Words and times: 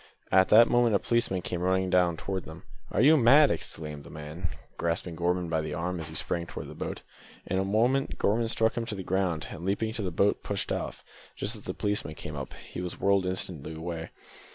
At 0.31 0.49
that 0.49 0.67
moment 0.67 0.95
a 0.95 0.97
policeman 0.97 1.43
came 1.43 1.61
running 1.61 1.91
down 1.91 2.17
towards 2.17 2.47
them. 2.47 2.63
"Are 2.91 3.01
you 3.01 3.17
mad?" 3.17 3.51
exclaimed 3.51 4.03
the 4.03 4.09
man, 4.09 4.47
grasping 4.75 5.15
Gorman 5.15 5.47
by 5.47 5.61
the 5.61 5.75
arm 5.75 5.99
as 5.99 6.07
he 6.07 6.15
sprang 6.15 6.47
toward 6.47 6.69
the 6.69 6.73
boat. 6.73 7.01
In 7.45 7.59
a 7.59 7.63
moment, 7.63 8.17
Gorman 8.17 8.47
struck 8.47 8.75
him 8.75 8.87
to 8.87 8.95
the 8.95 9.03
ground, 9.03 9.49
and 9.51 9.63
leaping 9.63 9.89
into 9.89 10.01
the 10.01 10.09
boat 10.09 10.41
pushed 10.41 10.71
off, 10.71 11.05
just 11.35 11.55
as 11.55 11.65
the 11.65 11.75
policeman 11.75 12.15
came 12.15 12.35
up. 12.35 12.55
He 12.67 12.81
was 12.81 12.99
whirled 12.99 13.25
away 13.25 13.29
instantly. 13.29 14.09